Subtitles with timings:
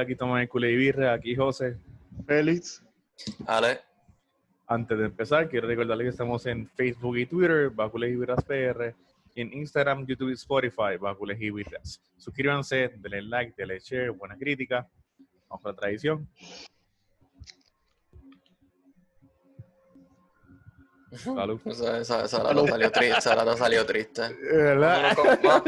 [0.00, 1.76] Buenas tardes, aquí Tomás Cule y Birra, aquí José.
[2.26, 2.82] Félix.
[3.46, 3.80] Ale.
[4.66, 8.94] Antes de empezar, quiero recordarles que estamos en Facebook y Twitter, bajo y Birras PR,
[9.34, 12.00] y en Instagram, YouTube y Spotify, bajo y Birras.
[12.16, 14.88] Suscríbanse, denle like, denle share, buena crítica.
[15.50, 16.28] Vamos con la tradición.
[21.12, 21.60] Salud.
[21.66, 23.18] Esa, esa, esa lata salió triste.
[23.18, 24.22] Esa lata salió triste.
[24.52, 25.14] ¿Verdad?
[25.14, 25.64] No, no, no,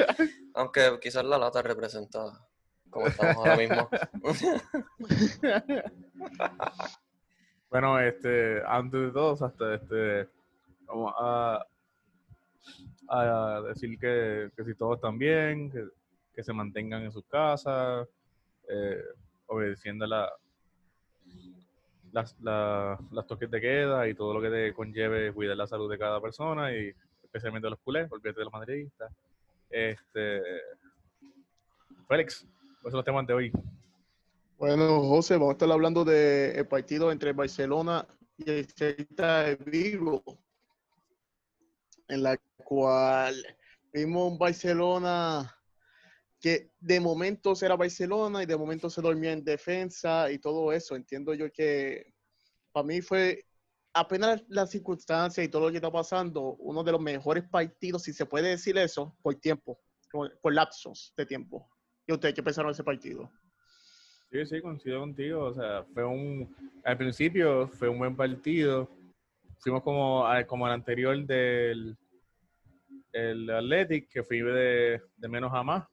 [0.55, 2.49] aunque quizás la lata representa
[2.93, 3.89] como estamos ahora mismo.
[7.71, 10.29] bueno, este, antes de todo, hasta este,
[10.87, 11.67] vamos a,
[13.67, 15.85] decir que, que, si todos están bien, que,
[16.35, 18.07] que se mantengan en sus casas,
[18.69, 19.03] eh,
[19.47, 20.31] obedeciendo la,
[22.13, 25.91] las, la, las toques de queda y todo lo que te conlleve cuidar la salud
[25.91, 29.11] de cada persona y especialmente los culés, olvídate de los madridistas.
[29.71, 30.43] Este,
[32.07, 32.47] Félix,
[32.83, 33.53] ¿cuáles son los temas de hoy?
[34.59, 40.23] Bueno, José, vamos a estar hablando del partido entre Barcelona y el Celta de Vigo,
[42.09, 43.35] en la cual
[43.93, 45.57] vimos un Barcelona
[46.41, 50.97] que de momento era Barcelona y de momento se dormía en defensa y todo eso.
[50.97, 52.13] Entiendo yo que
[52.73, 53.47] para mí fue
[53.93, 58.13] apenas las circunstancias y todo lo que está pasando, uno de los mejores partidos, si
[58.13, 59.79] se puede decir eso, por tiempo,
[60.11, 61.72] por lapsos de tiempo.
[62.13, 63.31] ¿Y ustedes qué pensaron ese partido?
[64.31, 65.45] Sí, sí, coincido contigo.
[65.45, 66.55] O sea, fue un.
[66.85, 68.91] Al principio fue un buen partido.
[69.59, 71.97] Fuimos como, como el anterior del
[73.13, 75.87] el Athletic, que fui de, de menos a más.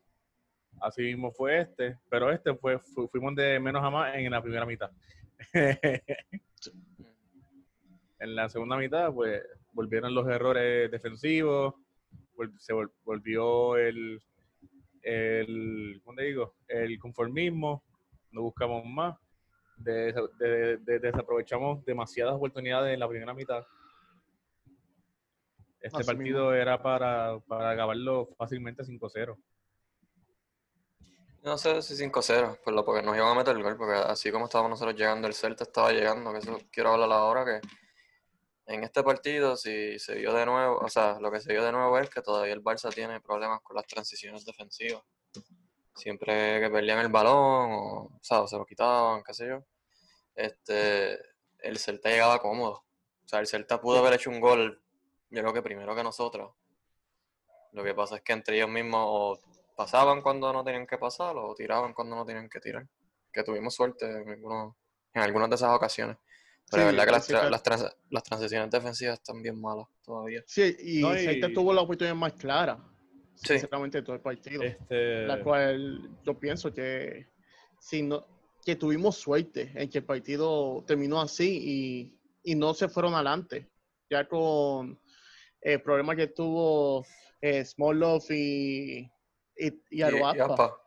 [0.82, 2.80] Así mismo fue este, pero este fue,
[3.12, 4.90] fuimos de menos a más en la primera mitad.
[8.20, 9.44] en la segunda mitad, pues
[9.74, 11.76] volvieron los errores defensivos,
[12.58, 14.22] se volvió el,
[15.02, 16.56] el, ¿cómo te digo?
[16.68, 17.84] El conformismo,
[18.32, 19.18] no buscamos más,
[19.78, 23.66] desaprovechamos demasiadas oportunidades en la primera mitad.
[25.82, 29.38] Este partido era para, para acabarlo fácilmente 5-0.
[31.42, 34.46] No sé si 5-0, pero porque nos iban a meter el gol, porque así como
[34.46, 37.62] estábamos nosotros llegando, el Celta estaba llegando, que eso quiero hablar ahora, que
[38.70, 41.72] en este partido si se vio de nuevo, o sea, lo que se vio de
[41.72, 45.02] nuevo es que todavía el Barça tiene problemas con las transiciones defensivas.
[45.96, 49.66] Siempre que perdían el balón, o, o sea, se lo quitaban, qué sé yo,
[50.36, 51.20] este,
[51.58, 52.86] el Celta llegaba cómodo.
[53.26, 54.82] O sea, el Celta pudo haber hecho un gol,
[55.32, 56.54] yo creo que primero que nosotros.
[57.72, 59.40] Lo que pasa es que entre ellos mismos
[59.76, 62.88] pasaban cuando no tenían que pasar o tiraban cuando no tenían que tirar.
[63.34, 64.76] Que tuvimos suerte en, algunos,
[65.14, 66.18] en algunas de esas ocasiones.
[66.72, 70.44] Pero la verdad que las, las, las, transiciones defensivas están bien malas todavía.
[70.46, 72.78] Sí, y, no, tuvo la oportunidad más clara.
[73.36, 73.54] Sí.
[73.54, 74.62] Sinceramente, todo el partido.
[74.64, 75.26] Este...
[75.26, 77.28] La cual yo pienso que,
[77.80, 78.26] si no,
[78.64, 82.14] que tuvimos suerte en que el partido terminó así
[82.44, 83.68] y, y no se fueron adelante.
[84.10, 85.00] Ya con
[85.62, 87.06] el problema que tuvo
[87.42, 89.10] eh, Smolov y
[89.60, 90.82] y, y Aruapa.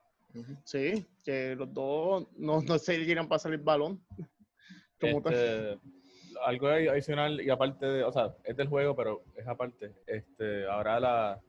[0.65, 4.03] Sí, que los dos no, no se llegan a pasar el balón.
[5.03, 5.79] Este,
[6.45, 9.93] algo adicional y aparte de, o sea, es del juego, pero es aparte.
[10.07, 11.41] Este, ahora la,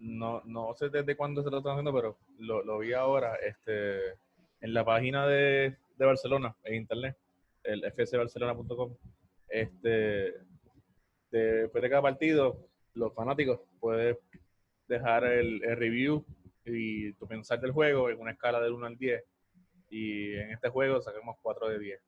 [0.00, 4.12] no, no sé desde cuándo se lo están haciendo, pero lo, vi ahora, este,
[4.60, 7.16] en la página de, Barcelona, en internet,
[7.62, 8.94] el fcbarcelona.com,
[9.48, 10.34] este,
[11.30, 14.16] después de cada partido, los fanáticos pueden
[14.88, 16.24] dejar el, review
[16.66, 19.24] y tu pensar del juego en una escala del 1 al 10.
[19.90, 22.00] Y en este juego saquemos 4 de 10.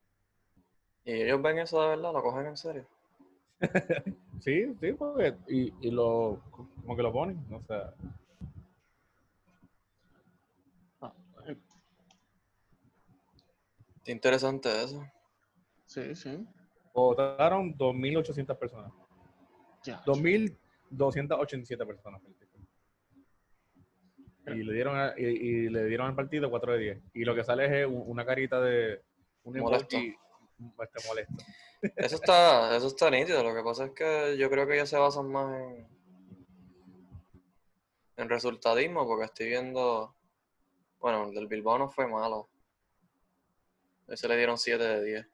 [1.06, 2.12] ¿Y ellos ven eso de verdad?
[2.12, 2.84] ¿Lo cogen en serio?
[4.40, 7.94] sí, sí, porque, y, y lo, como que lo ponen, o sea.
[14.04, 15.04] Interesante eso.
[15.86, 16.46] Sí, sí.
[16.92, 18.92] Votaron 2.800 personas.
[20.04, 22.20] 2.287 personas
[24.54, 26.98] y le dieron y, le dieron al partido 4 de 10.
[27.14, 29.02] Y lo que sale es una carita de
[29.44, 29.96] un molesto.
[30.78, 31.44] Este molesto.
[31.96, 33.42] Eso está, eso está nítido.
[33.42, 35.86] Lo que pasa es que yo creo que ellos se basan más en,
[38.16, 40.14] en resultadismo, porque estoy viendo.
[40.98, 42.48] Bueno, el del Bilbao no fue malo.
[44.08, 45.26] Ese le dieron 7 de 10.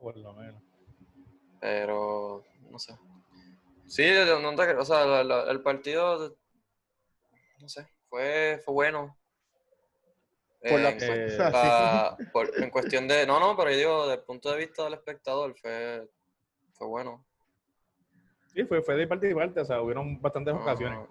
[0.00, 0.62] Por lo menos.
[1.60, 2.96] Pero, no sé.
[3.86, 4.04] Sí,
[4.40, 6.36] no te, o sea, el partido,
[7.58, 9.19] no sé, fue, fue bueno.
[10.62, 13.26] Por la, eh, por, en cuestión de.
[13.26, 16.06] No, no, pero yo digo, desde el punto de vista del espectador, fue,
[16.72, 17.24] fue bueno.
[18.52, 21.08] Sí, fue, fue de parte y parte, o sea, hubieron bastantes ocasiones.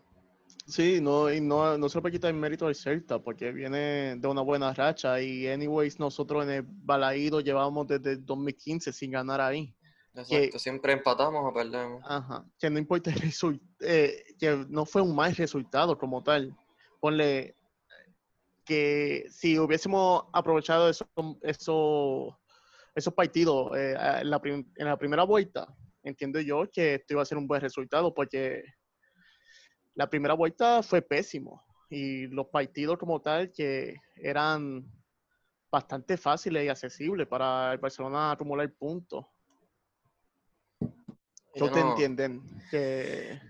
[0.68, 4.16] Sí, no, y no, no se le puede quitar el mérito al Celta porque viene
[4.18, 9.12] de una buena racha y anyways nosotros en el Balaído llevamos desde el 2015 sin
[9.12, 9.74] ganar ahí.
[10.14, 12.04] Exacto, siempre empatamos o perdemos.
[12.06, 16.56] Ajá, que no importa el resultado, que no fue un mal resultado como tal.
[17.00, 17.56] Ponle
[18.70, 21.08] que si hubiésemos aprovechado esos
[21.42, 22.40] eso,
[22.94, 27.26] esos partidos eh, en, la en la primera vuelta, entiendo yo que esto iba a
[27.26, 28.64] ser un buen resultado porque
[29.96, 34.86] la primera vuelta fue pésimo y los partidos como tal que eran
[35.72, 39.26] bastante fáciles y accesibles para el Barcelona acumular puntos.
[41.56, 43.42] No te entienden que...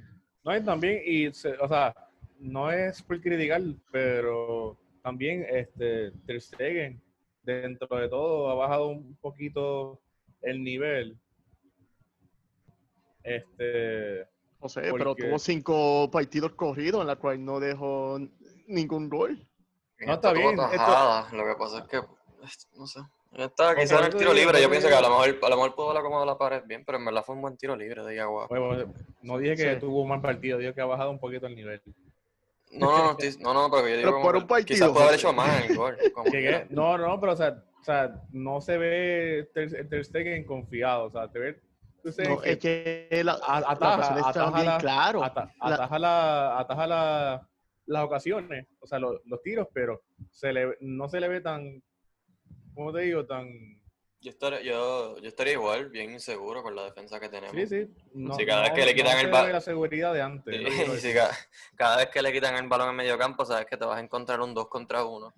[0.46, 1.94] No, y también, y, o sea,
[2.40, 3.62] no es por criticar,
[3.92, 4.78] pero
[5.10, 7.02] también este Ter Stegen,
[7.42, 10.00] dentro de todo, ha bajado un poquito
[10.44, 11.18] el nivel.
[13.24, 14.28] Este,
[14.62, 18.20] no sé, pero tuvo cinco partidos corridos en la cual no dejó
[18.68, 19.44] ningún gol.
[20.02, 20.56] No, está bien.
[20.56, 22.02] Lo que pasa es que,
[22.78, 23.00] no sé.
[23.34, 24.62] Está quizás en el tiro libre.
[24.62, 26.84] Yo pienso que a lo mejor, a lo mejor pudo haber acomodado la pared bien,
[26.86, 28.48] pero en verdad fue un buen tiro libre de agua.
[29.24, 31.82] no dije que tuvo un mal partido, dije que ha bajado un poquito el nivel.
[32.72, 35.34] No, no, no, no, pero yo digo pero por un partido, quizás pudo haber hecho
[35.34, 35.98] más en el gol.
[36.70, 41.12] No, no, pero o sea, o sea, no se ve Ter, Ter Stegen confiado, o
[41.12, 41.62] sea, te ve
[42.04, 44.16] no, es que la, ataja,
[44.64, 45.24] la, claro.
[45.24, 47.50] ataja, la, ataja la,
[47.86, 51.84] las ocasiones, o sea, los, los tiros, pero se le, no se le ve tan,
[52.74, 53.26] ¿cómo te digo?
[53.26, 53.48] Tan...
[54.22, 57.56] Yo estaría, yo, yo estaría igual, bien inseguro con la defensa que tenemos.
[57.56, 57.94] Sí, sí.
[58.14, 59.54] No, si cada vez que le quitan el balón...
[59.54, 60.56] la seguridad de antes.
[61.02, 61.32] si cada,
[61.76, 64.02] cada, vez que le quitan el balón en medio campo, sabes que te vas a
[64.02, 65.34] encontrar un 2 contra 1.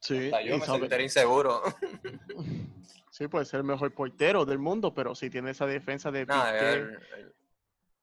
[0.00, 0.30] Sí.
[0.44, 1.62] yo me sentiría inseguro.
[3.10, 6.98] Sí, puede ser el mejor portero del mundo, pero si tiene esa defensa de Piqué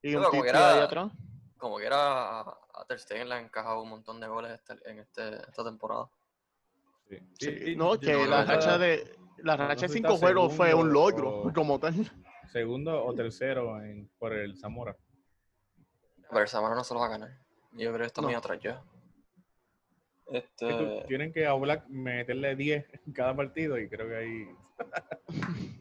[0.02, 1.10] y un tipo ahí atrás.
[1.58, 5.00] Como que era a Ter Stegen le ha encajado un montón de goles este, en
[5.00, 6.10] este, esta temporada.
[7.08, 11.52] Sí, sí no, que la racha de la racha de cinco juegos fue un logro
[11.54, 11.94] como tal.
[12.52, 14.96] Segundo o tercero en, por el Zamora.
[16.30, 17.30] Pero el Zamora no se lo va a ganar.
[17.74, 18.82] Yo creo que está muy atrás ya.
[20.28, 21.04] Este...
[21.08, 24.50] Tienen que a Black meterle 10 en cada partido y creo que ahí.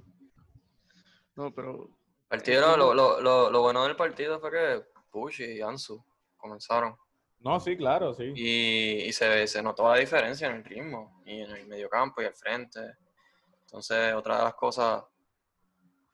[1.37, 1.89] no, pero.
[2.29, 3.21] Partido, lo, lo,
[3.51, 6.05] lo, bueno del partido fue que Push y Ansu
[6.37, 6.97] comenzaron.
[7.41, 8.33] No, sí, claro, sí.
[8.35, 12.25] Y, y se, se, notó la diferencia en el ritmo, y en el mediocampo y
[12.25, 12.81] al frente.
[13.75, 15.03] Entonces, otra de las cosas,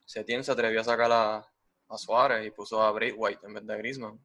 [0.07, 1.47] Setien se atrevió a sacar a,
[1.91, 4.19] a Suárez y puso a White en vez de Griezmann.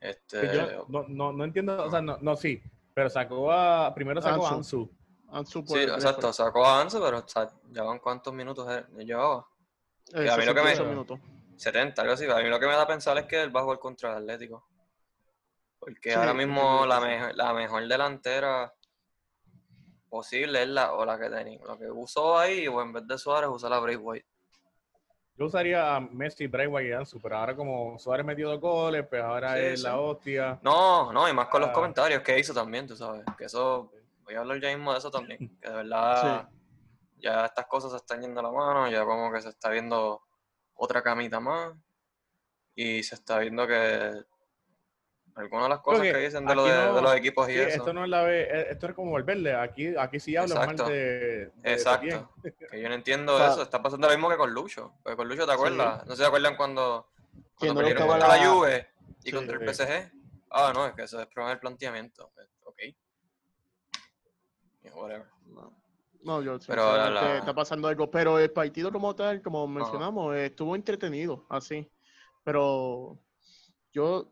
[0.00, 0.52] Este,
[0.88, 2.60] no, no, no, entiendo, o sea, no, no, sí,
[2.92, 4.90] pero sacó a, primero sacó a Ansu.
[5.28, 7.24] Ansu sí, exacto, sacó a Ansu, pero
[7.70, 8.66] ya van cuántos minutos
[8.96, 9.46] llevaba.
[10.12, 11.20] Eh, a mí lo que me, minutos.
[11.56, 12.28] 70, algo así.
[12.28, 14.10] A mí lo que me da a pensar es que él va a jugar contra
[14.10, 14.66] el Atlético.
[15.78, 18.74] Porque ahora mismo la, mejor, la mejor delantera
[20.12, 23.16] posible es la, o la que tenía, lo que usó ahí, o en vez de
[23.16, 24.26] Suárez, usa la White.
[25.38, 29.22] Yo usaría a Messi, Braithwaite y Ansu, pero ahora como Suárez metió dos goles, pues
[29.22, 30.60] ahora es la hostia.
[30.62, 31.72] No, no, y más con los ah.
[31.72, 33.24] comentarios que hizo también, tú sabes.
[33.38, 33.90] Que eso,
[34.22, 35.38] voy a hablar ya mismo de eso también.
[35.62, 36.46] Que de verdad,
[37.16, 40.20] ya estas cosas se están yendo a la mano, ya como que se está viendo
[40.74, 41.72] otra camita más.
[42.74, 44.12] Y se está viendo que
[45.34, 47.78] Algunas de las cosas que dicen de, los equipos y eso.
[47.78, 49.54] Esto no es la eh, esto es como volverle.
[49.54, 52.30] Aquí, aquí sí hablan mal de, Exacto.
[52.42, 53.62] que yo no entiendo eso.
[53.62, 54.92] Está pasando lo mismo que con Lucho.
[55.02, 56.06] Porque con Lucho, ¿te acuerdas?
[56.06, 57.08] ¿No se acuerdan cuando,
[57.54, 58.46] cuando no contra la...
[58.46, 58.88] Juve
[59.24, 60.12] y contra el PSG?
[60.50, 62.30] Ah, no, es que eso es problema del planteamiento.
[62.34, 62.80] Pues, ok.
[64.94, 65.26] whatever.
[66.22, 66.42] No.
[66.42, 68.10] yo pero está pasando algo.
[68.10, 71.90] Pero el partido como tal, como mencionamos, estuvo entretenido, así.
[72.44, 73.18] Pero
[73.94, 74.30] yo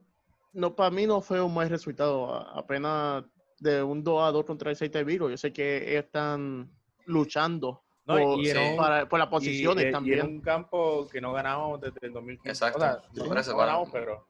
[0.52, 2.35] no, para mí no fue un mal resultado.
[2.57, 3.25] Apenas
[3.59, 5.30] de un 2 a 2 contra el 6 de Vigo.
[5.30, 6.71] Yo sé que están
[7.07, 10.19] luchando por, por, las posiciones también.
[10.19, 12.49] Y en un campo que no ganamos desde el 2015.
[12.49, 12.78] Exacto.
[12.78, 14.28] O sea, no, ganamos, pero...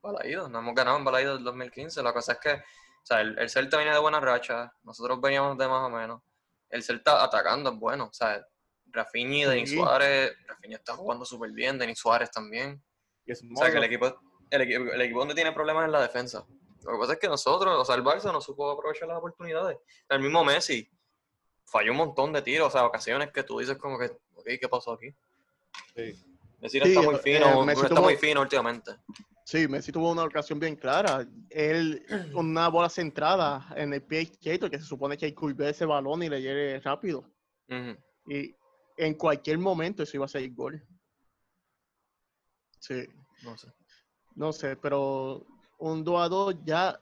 [0.00, 2.02] Balaído, no hemos ganado en Balaído del 2015.
[2.02, 5.56] La cosa es que o sea, el, el, Celta venía de buena racha, nosotros veníamos
[5.56, 6.20] de más o menos.
[6.68, 8.04] El Celta atacando es bueno.
[8.04, 8.44] O sea,
[8.86, 12.82] Rafinha y Denis Suárez, Rafinha está jugando súper bien, Denis Suárez también.
[13.26, 14.14] o sea, que el equipo
[14.50, 16.46] el, el, equipo donde tiene problemas es la defensa.
[16.84, 19.78] Lo que pasa es que nosotros, o sea, el Barça no supo aprovechar las oportunidades.
[20.08, 20.88] El mismo Messi
[21.64, 24.68] falló un montón de tiros, o sea, ocasiones que tú dices como que, ok, ¿qué
[24.68, 25.14] pasó aquí?
[25.94, 26.14] Sí.
[26.60, 28.92] Messi está muy fino, eh, está muy fino últimamente.
[29.44, 31.26] Sí, Messi tuvo una ocasión bien clara.
[31.50, 35.84] Él, una bola centrada en el pie izquierdo, que se supone que hay que ese
[35.84, 37.24] balón y le llegue rápido.
[38.26, 38.54] Y
[38.96, 40.86] en cualquier momento eso iba a ser el gol.
[42.80, 43.06] Sí.
[43.42, 43.68] No sé.
[44.38, 45.44] No sé, pero
[45.78, 47.00] un 2 a 2, ya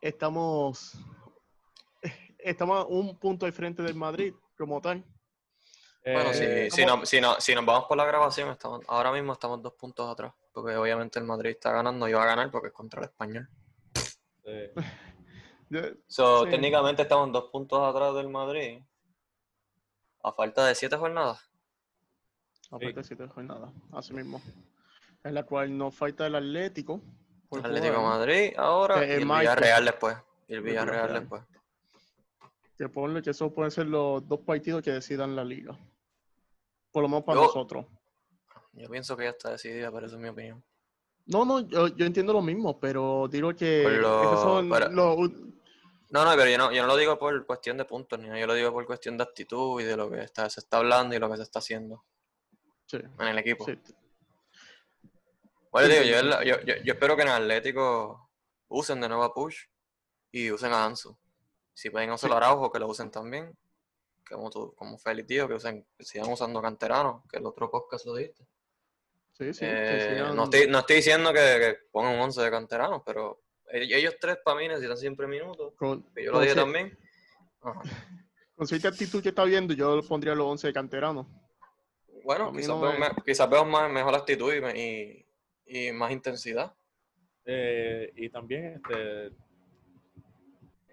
[0.00, 0.92] estamos,
[2.38, 5.04] estamos a un punto de frente del Madrid como tal.
[6.04, 6.96] Bueno, Eh, si, si, ¿cómo?
[6.98, 10.10] no- si, no- si nos vamos por la grabación, estamos, ahora mismo estamos dos puntos
[10.10, 10.34] atrás.
[10.52, 13.48] Porque obviamente el Madrid está ganando y va a ganar porque es contra el español.
[14.44, 14.74] eh,
[16.08, 16.50] So, Sí.
[16.50, 18.82] técnicamente estamos dos puntos atrás del Madrid.
[20.24, 21.48] A falta de siete jornadas.
[22.72, 24.42] Aparte de siete jornadas, así mismo.
[25.24, 27.00] En la cual nos falta el Atlético.
[27.48, 29.24] por Atlético jugar, Madrid ahora y el.
[29.24, 30.16] Villarreal después.
[30.48, 31.42] Y el Villarreal después.
[32.78, 35.78] Que ponle que eso pueden ser los dos partidos que decidan la liga.
[36.90, 37.86] Por lo menos para Yo- nosotros.
[38.72, 40.62] Yo pienso que ya está decidida, pero esa es mi opinión.
[41.26, 45.18] No, no, yo, yo entiendo lo mismo, pero digo que lo- esos son para- los...
[46.10, 48.46] No, no, pero yo no, yo no lo digo por cuestión de puntos, ni yo
[48.46, 51.18] lo digo por cuestión de actitud y de lo que está, se está hablando y
[51.18, 52.02] lo que se está haciendo
[52.86, 53.64] Sí, en el equipo.
[53.64, 53.78] sí.
[55.72, 58.30] Bueno, digo, yo, yo, yo- yo espero que en Atlético
[58.68, 59.56] usen de nuevo a Push
[60.30, 61.16] y usen a Ansu.
[61.74, 63.56] Si pueden usar a Araujo, que lo usen también.
[64.28, 68.06] Como tú, como Félix dijo, que usen, que sigan usando canteranos, que el otro podcast
[68.06, 68.46] lo dijiste.
[69.32, 72.50] Sí, sí, Eh, sigan- no, estoy, no estoy diciendo que, que pongan un 11 de
[72.50, 75.72] canteranos, pero ellos, ellos tres para mí necesitan siempre minutos.
[75.76, 76.96] con, Que yo lo dije también.
[77.62, 77.80] Ajá.
[78.54, 81.26] con cierta actitud que está viendo, yo pondría los 11 de canterano.
[82.24, 85.21] Bueno, quizás, no veo, me- me- quizás veo más, mejor actitud y, me- y,
[85.72, 86.74] y más intensidad.
[87.44, 89.32] eh, y también este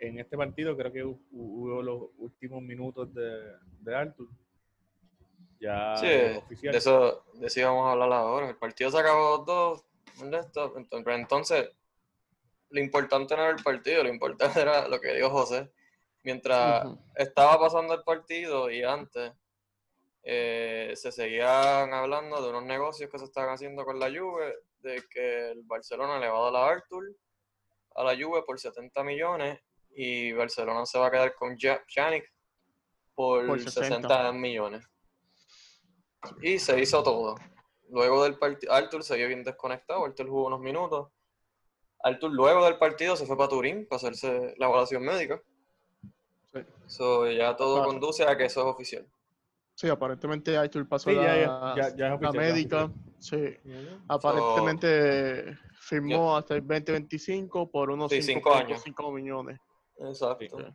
[0.01, 4.27] en este partido creo que hu- hubo los últimos minutos de, de Arthur.
[5.59, 6.07] Ya Sí,
[6.37, 6.71] oficial.
[6.71, 8.49] de eso, de eso íbamos a hablar ahora.
[8.49, 9.83] El partido se acabó dos.
[10.17, 11.69] pero Entonces,
[12.69, 15.69] lo importante no era el partido, lo importante era lo que dijo José.
[16.23, 19.33] Mientras estaba pasando el partido y antes,
[20.23, 25.03] eh, se seguían hablando de unos negocios que se estaban haciendo con la Juve, de
[25.09, 27.03] que el Barcelona le va a dar a Arthur
[27.95, 29.59] a la Juve por 70 millones
[29.91, 32.31] y Barcelona se va a quedar con Ja- Yannick
[33.15, 33.81] por, Por 60.
[34.07, 34.85] 60 millones.
[36.41, 37.35] Y se hizo todo.
[37.89, 41.09] Luego del partido, Arthur se vio bien desconectado, Arthur jugó unos minutos.
[42.03, 45.41] Arthur luego del partido se fue para Turín para hacerse la evaluación médica.
[46.53, 46.59] Sí.
[46.87, 49.05] So, ya todo conduce a que eso es oficial.
[49.75, 52.53] Sí, aparentemente Arthur pasó Sí, ya, la, ya, ya, ya es la oficial, ya es
[52.53, 52.91] médica.
[53.19, 53.55] Sí,
[54.07, 58.83] aparentemente firmó hasta el 2025 por unos Sí, cinco años.
[58.85, 59.59] 5.5 millones.
[59.97, 60.57] Exacto.
[60.57, 60.65] Sí.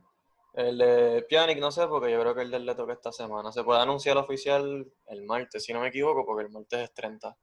[0.54, 3.50] El de Pjanic no sé, porque yo creo que el del le toca esta semana.
[3.50, 7.36] Se puede anunciar oficial el martes, si no me equivoco, porque el martes es 30.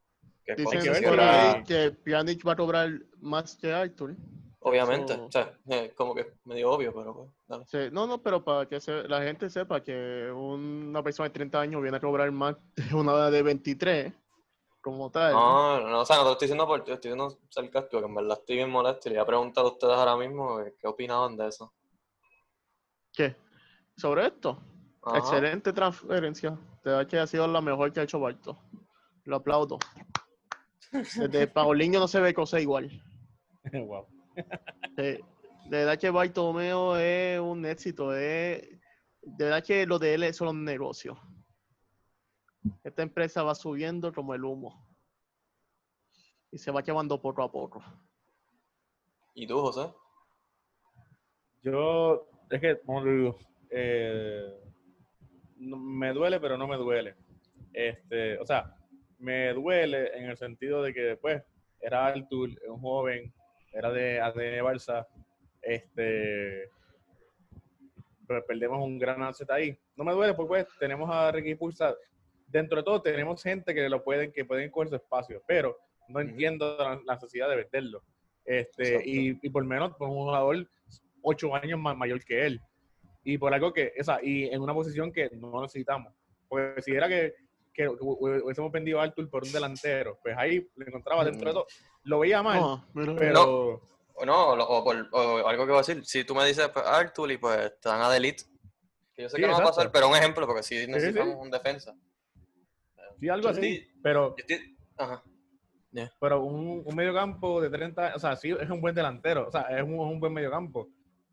[0.44, 2.90] Que Dicen se que que Pjanic va a cobrar
[3.20, 4.16] más que Arthur.
[4.60, 7.64] Obviamente, o sea, eh, como que medio obvio, pero pues, dale.
[7.66, 11.60] Sí, no, no, pero para que se- la gente sepa que una persona de 30
[11.60, 14.12] años viene a cobrar más de una de 23,
[14.82, 15.32] como tal.
[15.32, 18.06] No, no, o sea, no te lo estoy diciendo por ti, estoy diciendo sarcástico, que
[18.06, 20.74] en verdad estoy bien molesto y le voy a preguntar a ustedes ahora mismo eh,
[20.78, 21.72] qué opinaban de eso.
[23.12, 23.36] ¿Qué?
[23.96, 24.58] Sobre esto.
[25.02, 25.18] Ajá.
[25.18, 26.50] Excelente transferencia.
[26.84, 28.58] De verdad que ha sido la mejor que ha hecho Barto.
[29.24, 29.78] Lo aplaudo.
[30.90, 32.90] Desde Paulinho no se ve cosa igual.
[33.72, 34.08] Wow.
[34.96, 35.20] Sí.
[35.66, 38.12] De verdad que Bartomeo es un éxito.
[38.12, 38.68] Es...
[39.22, 41.16] De verdad que lo de él son los negocios.
[42.84, 44.86] Esta empresa va subiendo como el humo.
[46.50, 47.82] Y se va llevando poco a poco.
[49.34, 49.90] ¿Y tú, José?
[51.62, 53.38] Yo, es que, como le digo,
[53.70, 54.60] eh,
[55.56, 57.14] no- me duele, pero no me duele.
[57.72, 58.76] Este, o sea,
[59.18, 61.42] me duele en el sentido de que, pues,
[61.80, 63.32] era Artur, un joven,
[63.72, 65.06] era de ADN Barça,
[65.62, 66.68] este,
[68.26, 69.78] pero perdemos un gran asset ahí.
[69.96, 71.94] No me duele porque, pues, tenemos a Ricky Pulsa.
[72.52, 75.78] Dentro de todo, tenemos gente que lo pueden, que pueden coger su espacio, pero
[76.08, 76.28] no Ujú.
[76.28, 78.02] entiendo la, la necesidad de venderlo.
[78.44, 79.08] Este, Exacto.
[79.08, 80.68] y, y por menos por un jugador
[81.22, 82.60] ocho años más mayor que él.
[83.24, 86.12] Y por algo que, esa, y en una posición que no necesitamos.
[86.48, 87.34] Porque si era que,
[87.72, 91.54] que hu- hubiésemos vendido a Artur por un delantero, pues ahí lo encontraba dentro de
[91.54, 91.66] todo.
[92.02, 93.80] Lo veía mal, No, mira, pero
[94.14, 96.44] O no, o, lo- o por, o algo que voy a decir, si tú me
[96.44, 98.42] dices pues, Arthur y pues te dan a Delete,
[99.14, 99.76] que yo sé Sí, que no va a exacto.
[99.76, 100.86] pasar, pero un ejemplo, porque sí sí.
[100.90, 101.94] necesitamos un defensa.
[103.22, 103.58] Sí, algo Sí.
[103.58, 103.88] así.
[104.02, 105.22] Pero, Yo estoy- Ajá.
[106.20, 109.50] pero un, un mediocampo de 30 años, o sea, sí es un buen delantero, o
[109.50, 110.88] sea, es un, un buen mediocampo,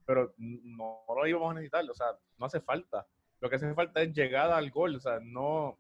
[0.05, 3.05] pero no, no lo íbamos a necesitar, o sea, no hace falta.
[3.41, 5.77] Lo que hace falta es llegada al gol, o sea, no,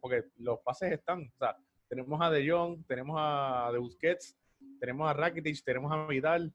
[0.00, 1.56] porque los pases están, o sea,
[1.88, 4.36] tenemos a De Jong, tenemos a De Busquets,
[4.80, 6.52] tenemos a Rakitic, tenemos a Vidal,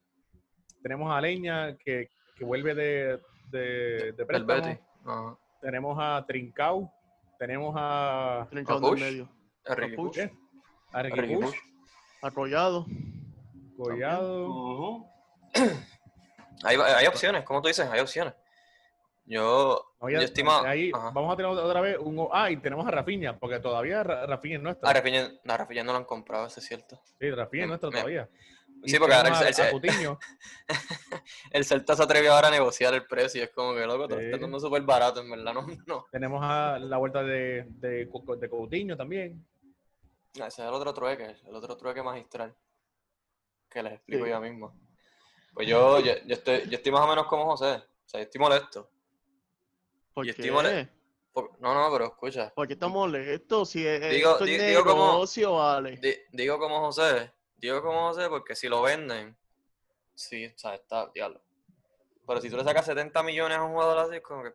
[0.82, 3.20] tenemos a Leña que, que vuelve de,
[3.51, 6.92] de, préstamo, tenemos a Trincao,
[7.38, 8.48] tenemos a, a
[8.92, 9.00] Push.
[9.00, 9.30] medio.
[9.68, 9.96] A Ricky
[11.15, 11.34] a Ricky.
[13.77, 14.48] Collado.
[14.50, 15.08] Ujú.
[16.63, 18.34] hay, hay opciones, como tú dices, hay opciones.
[19.27, 20.51] Yo, No, ya- yo estimo...
[20.51, 21.10] ahí Ajá.
[21.10, 22.27] vamos a tener otra vez un.
[22.32, 24.88] Ah, y tenemos a Rafinha, porque todavía Ra- Rafinha es nuestro.
[24.88, 27.01] A Rafinha, a Rafinha no lo han comprado, eso es cierto.
[27.20, 28.30] Sí, Rafinha es nuestro Me- todavía.
[28.86, 30.18] Y Sí, porque ahora el- a- el-.
[31.51, 33.44] El Celta se atrevió ahora a negociar el precio.
[33.44, 34.25] Es como que loco, te lo Sí.
[34.27, 35.54] están dando súper barato, en verdad.
[35.54, 36.06] No, no.
[36.12, 39.46] tenemos a la vuelta de, de, Co- de Coutinho también.
[40.38, 42.54] No, Ese es el otro trueque, el otro trueque magistral.
[43.70, 44.32] Que les explico Sí.
[44.32, 44.74] yo mismo.
[45.54, 47.75] Pues yo, yo, yo estoy, yo estoy más o menos como José.
[47.75, 48.89] O sea, yo estoy molesto.
[50.13, 50.32] ¿Por Y qué?
[50.42, 50.89] estoy mole-
[51.32, 52.51] Por- No, no, pero escucha.
[52.54, 53.65] ¿Por qué estás molesto?
[53.65, 55.98] Si es, Digo- esto es di- digo como- negocio, vale.
[55.98, 57.32] Di- digo como José.
[57.65, 59.36] Digo como José porque si lo venden,
[60.13, 61.41] sí, o sea, está, diablo.
[62.27, 64.53] Pero si tú le sacas 70 millones a un jugador así, es como que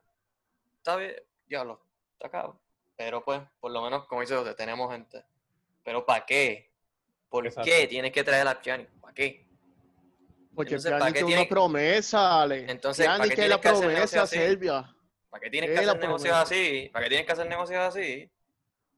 [0.77, 1.17] está bien,
[1.49, 1.81] diablo,
[2.13, 2.61] está caro.
[2.97, 5.25] Pero pues, por lo menos, como dice José, tenemos gente.
[5.83, 6.71] Pero ¿para qué?
[7.29, 7.69] ¿Por Exacto.
[7.69, 8.89] qué tienes que traer a Pjanic?
[9.01, 9.45] ¿Para qué?
[10.55, 12.71] Porque entonces, ¿para qué tiene- una promesa, Ale.
[12.71, 14.27] Entonces, ¿para qué la que hacer promesa?
[14.27, 14.97] Serbia.
[15.31, 16.91] ¿Para qué tienes Es que la hacer negocios así?
[16.93, 18.31] ¿Para qué tienes que hacer negocios así?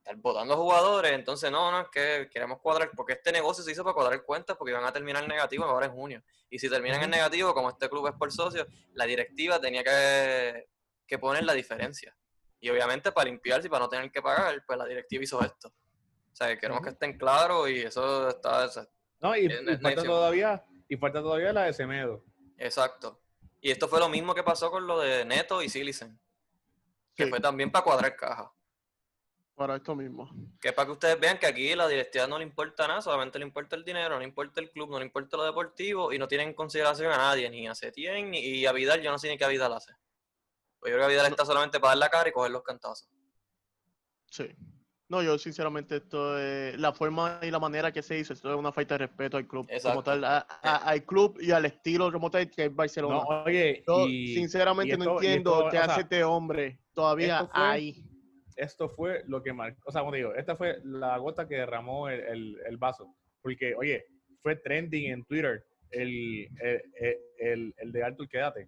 [0.03, 3.85] Estar votando jugadores, entonces no, no, es que queremos cuadrar, porque este negocio se hizo
[3.85, 6.21] para cuadrar cuentas porque iban a terminar negativos ahora en junio.
[6.49, 10.67] Y si terminan en negativo, como este club es por socios, la directiva tenía que,
[11.07, 12.13] que poner la diferencia.
[12.59, 15.69] Y obviamente para limpiarse y para no tener que pagar, pues la directiva hizo esto.
[15.69, 18.65] O sea, que queremos que estén claros y eso está...
[18.65, 18.85] o sea,
[19.21, 22.25] No, y, Es y ne- falta todavía, y falta todavía la de Semedo.
[22.57, 23.21] Exacto.
[23.61, 26.19] Y esto fue lo mismo que pasó con lo de Neto y Silicen,
[27.15, 28.51] que Sí, fue también para cuadrar caja.
[29.55, 30.29] Para esto mismo.
[30.59, 33.37] Que es para que ustedes vean que aquí la directiva no le importa nada, solamente
[33.39, 36.17] le importa el dinero, no le importa el club, no le importa lo deportivo y
[36.17, 39.19] no tienen en consideración a nadie, ni a Setién ni y a Vidal, yo no
[39.19, 39.93] sé ni qué a Vidal hace.
[40.79, 43.07] Pues yo creo que Vidal está solamente para dar la cara y coger los cantazos.
[44.29, 44.47] Sí.
[45.09, 48.55] No, yo sinceramente esto es la forma y la manera que se hizo, esto es
[48.57, 49.89] una falta de respeto al club Exacto.
[49.89, 53.17] como tal, a- a- al club y al estilo como tal que es Barcelona.
[53.17, 56.79] No, oye, yo y sinceramente y no esto- entiendo esto, qué hace sea, este hombre
[56.93, 58.03] todavía ahí.
[58.57, 62.09] Esto fue lo que marcó, o sea, como digo, esta fue la gota que derramó
[62.09, 63.13] el, el- el vaso.
[63.41, 64.05] Porque, oye,
[64.41, 66.47] fue trending en Twitter el,
[67.37, 68.67] el, de Artur Quédate.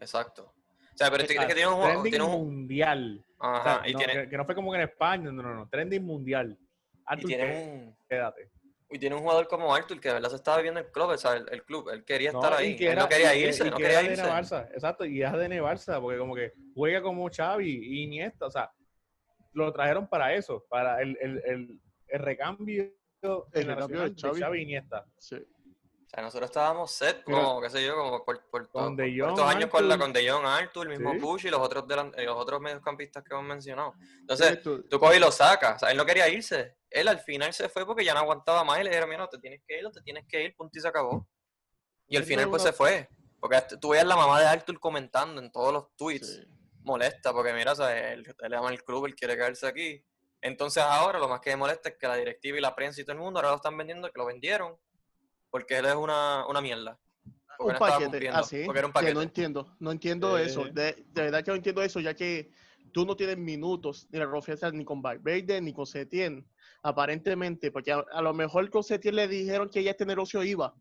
[0.00, 0.52] Exacto.
[0.92, 3.24] O sea, pero es que tiene un trending Tiene un, mundial.
[3.38, 5.54] O sea, ajá, y no, tiene, que, que no fue como en España, no, no,
[5.54, 6.56] no, trending mundial.
[6.60, 7.96] y Artur tiene un.
[8.08, 8.50] Quédate.
[8.90, 11.16] Y tiene un jugador como Arthur que de verdad se estaba viviendo el club, o
[11.18, 13.34] sea, el, el club, él quería estar No, ahí, y que él era- no quería
[13.34, 14.24] y que- irse, y no que quería era de irse.
[14.30, 18.50] Barça, exacto, y es de Barça, porque como que juega como Xavi y Iniesta, o
[18.52, 18.70] sea,
[19.54, 24.40] lo trajeron para eso, para el, el, el, el recambio El generacional recambio de Xavi.
[24.40, 25.06] Xavi y Iniesta.
[25.18, 25.36] Sí.
[25.36, 29.06] O sea, nosotros estábamos set, como, qué sé yo, como por, por, con por- por
[29.30, 31.18] estos años con, la, con De Jong, Arthur, el mismo Sí.
[31.18, 33.94] Push y los otros, delan- y los otros mediocampistas que hemos mencionado.
[34.20, 35.76] Entonces, tú coges y lo sacas.
[35.76, 36.76] O sea, él no quería irse.
[36.88, 39.38] Él al final se fue porque ya no aguantaba más y le dijeron, mira, te
[39.38, 41.26] tienes que ir, o te tienes que ir, punto y se acabó.
[42.06, 43.08] Y al final es pues una- se fue.
[43.40, 46.36] Porque tú veías la mamá de Arthur comentando en todos los tweets.
[46.36, 46.48] sí.
[46.84, 50.04] Molesta, porque mira, o sea, él, él ama el club, él quiere quedarse aquí.
[50.40, 53.04] Entonces ahora lo más que me molesta es que la directiva y la prensa y
[53.04, 54.76] todo el mundo ahora lo están vendiendo, que lo vendieron,
[55.50, 56.98] porque él es una, una mierda.
[57.56, 59.14] Porque un no paquete, así, porque era un que paquete.
[59.14, 60.44] no entiendo, no entiendo Eh.
[60.44, 62.50] eso, de, de verdad que no entiendo eso, ya que
[62.92, 66.46] tú no tienes minutos ni la confianza ni con Valverde ni con Setién,
[66.82, 70.74] aparentemente, porque a, a lo mejor con Setién le dijeron que ya este negocio iba,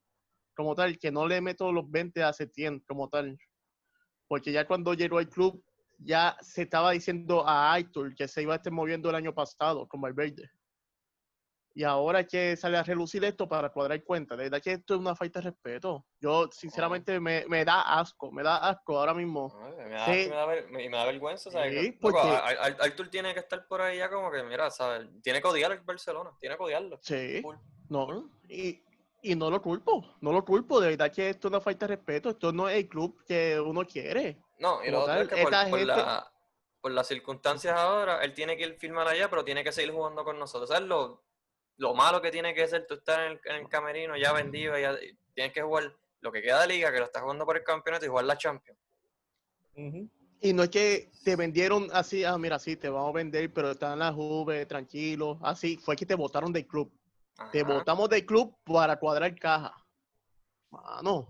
[0.55, 3.37] como tal, que no le meto los 20 a Setién, como tal,
[4.27, 5.63] porque ya cuando llegó al club,
[5.97, 9.87] ya se estaba diciendo a Aitor que se iba a estar moviendo el año pasado
[9.87, 10.49] con Valverde.
[11.75, 14.37] Y ahora que sale a relucir esto para cuadrar cuentas.
[14.37, 16.05] De verdad que esto es una falta de respeto.
[16.19, 18.31] Yo, sinceramente, me, me da asco.
[18.31, 19.51] Me da asco ahora mismo.
[19.59, 20.11] Ay, Me da, Sí.
[20.29, 21.81] me da ver- me- da vergüenza, ¿sabes?
[21.81, 22.19] Sí, porque-
[23.09, 25.09] tiene que estar por ahí ya como que, mira, ¿sabes?
[25.23, 26.99] Tiene que odiar al Barcelona, tiene que odiarlo.
[27.01, 27.41] Sí.
[27.89, 28.29] No.
[28.47, 28.83] Y,
[29.23, 30.15] y no lo culpo.
[30.21, 30.79] No lo culpo.
[30.79, 32.29] De verdad que esto es una falta de respeto.
[32.29, 34.37] Esto no es el club que uno quiere.
[34.59, 36.31] No, y lo otro es que por, esta por gente- la-
[36.81, 40.23] por las circunstancias ahora, él tiene que ir firmar allá, pero tiene que seguir jugando
[40.23, 40.69] con nosotros.
[40.69, 41.23] ¿Sabes lo,
[41.77, 44.77] lo malo que tiene que ser tú estar en el, en el camerino ya vendido?
[44.77, 47.57] Ya, y tienes que jugar lo que queda de liga, que lo estás jugando por
[47.57, 48.79] el campeonato y jugar la Champions.
[50.41, 53.71] Y no es que te vendieron así, ah, mira, sí, te vamos a vender, pero
[53.71, 55.39] está en la Juve, tranquilo.
[55.41, 56.91] Así, fue que te votaron del club.
[57.51, 59.73] Te votamos del club para cuadrar caja.
[60.69, 61.29] Mano.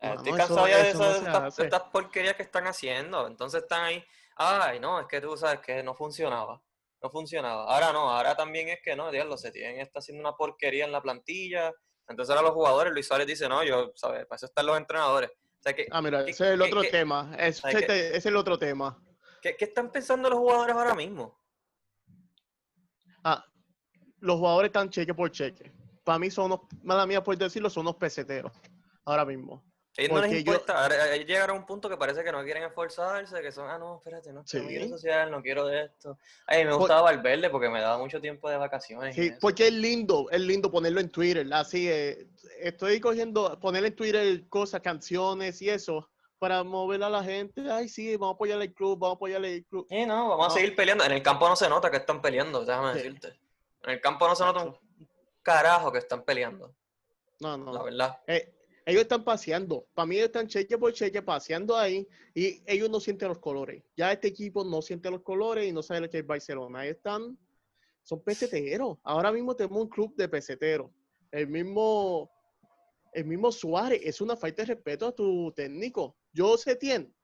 [0.00, 1.62] Eh, Mano, Estoy cansado ya de, eso no estas, de hace.
[1.64, 3.26] estas porquerías que están haciendo.
[3.26, 4.04] Entonces están ahí,
[4.36, 6.62] ay, no, es que tú sabes que no funcionaba.
[7.02, 7.64] No funcionaba.
[7.64, 10.92] Ahora no, ahora también es que no, diablo, se tienen, está haciendo una porquería en
[10.92, 11.72] la plantilla.
[12.08, 14.26] Entonces ahora los jugadores, Luis Suárez dice, no, yo, ¿sabes?
[14.26, 15.30] Para eso están los entrenadores.
[15.30, 17.34] O sea, que, Ah, mira, ¿qué- ese es el otro tema.
[17.38, 17.84] Ese, ¿sabes qué?
[18.08, 18.98] ese es el otro tema.
[19.42, 21.38] ¿qué, qué están pensando los jugadores ahora mismo?
[23.24, 23.44] Ah,
[24.20, 25.72] los jugadores están cheque por cheque.
[26.04, 28.52] para mí son unos, mala mía por decirlo, son unos peseteros.
[29.04, 29.62] Ahora mismo.
[29.96, 31.14] Ellos no les importa.
[31.14, 33.96] Ellos llegaron a un punto que parece que no quieren esforzarse, que son, ah, no,
[33.96, 34.74] espérate, no, quiero Sí.
[34.74, 36.16] vida social, no quiero de esto.
[36.46, 39.14] Ay, me Por- gustaba Valverde porque me daba mucho tiempo de vacaciones.
[39.14, 41.46] Sí, porque es lindo, es lindo ponerlo en Twitter.
[41.52, 42.28] Así, eh,
[42.60, 47.70] estoy cogiendo, poner en Twitter cosas, canciones y eso, para mover a la gente.
[47.70, 49.86] Ay, sí, vamos a apoyar al club, vamos a apoyar al club.
[49.90, 51.04] Sí, no, vamos a seguir peleando.
[51.04, 52.98] En el campo no se nota que están peleando, déjame Sí.
[52.98, 53.38] decirte.
[53.82, 54.76] En el campo no se nota un
[55.42, 56.72] carajo que están peleando,
[57.40, 57.72] No, no.
[57.72, 58.18] la verdad.
[58.26, 58.54] Eh,
[58.86, 59.86] ellos están paseando.
[59.94, 63.82] Para mí están cheque por cheque paseando ahí y ellos no sienten los colores.
[63.96, 66.80] Ya este equipo no siente los colores y no sabe lo que es Barcelona.
[66.80, 67.38] Ahí están,
[68.02, 68.98] son peseteros.
[69.02, 70.90] Ahora mismo tenemos un club de peseteros.
[71.30, 72.30] El mismo,
[73.12, 76.16] el mismo Suárez es una falta de respeto a tu técnico.
[76.32, 77.14] Yo Setien,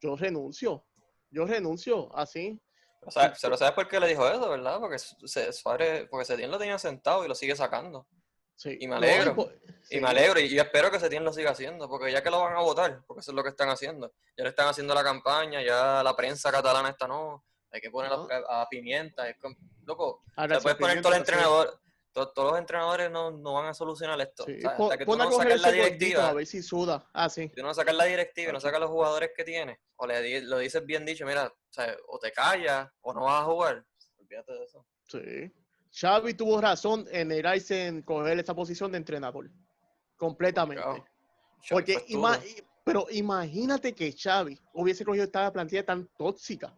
[0.00, 0.84] yo renuncio.
[1.30, 2.60] Yo renuncio así.
[3.06, 4.80] O sea, pero ¿sabes por qué le dijo eso, verdad?
[4.80, 8.06] Porque se, Suárez, porque Setién lo tenía sentado y lo sigue sacando.
[8.56, 8.76] Sí.
[8.80, 9.52] Y me No, alegro.
[9.90, 12.40] Y me alegro y, y espero que Setién lo siga haciendo, porque ya que lo
[12.40, 14.12] van a votar, porque eso es lo que están haciendo.
[14.36, 18.10] Ya le están haciendo la campaña, ya la prensa catalana está no, hay que poner
[18.12, 18.28] No.
[18.48, 19.28] a, a Pimienta.
[19.28, 21.32] Es como- loco, Ahora te puedes poner todos los Pimienta, sí.
[21.32, 21.74] entrenadores,
[22.12, 24.44] to- todos los entrenadores no, no van a solucionar esto.
[24.46, 27.10] Sí, O sea, hasta que tú no saques la ese directiva, a ver si suda.
[27.12, 27.42] Ah, sí.
[27.48, 30.40] si tú no sacas la directiva y no sacas los jugadores que tienes, o le
[30.42, 33.84] lo dices bien dicho, mira, o, sea, o te callas o no vas a jugar.
[34.18, 34.86] Olvídate de eso.
[35.08, 35.52] Sí.
[35.94, 39.48] Xavi tuvo razón en negarse en coger esa posición de entrenador.
[40.16, 40.82] Completamente.
[40.82, 41.04] Claro.
[41.70, 42.40] Porque, ima-
[42.84, 46.76] pero imagínate que Xavi hubiese cogido esta plantilla tan tóxica.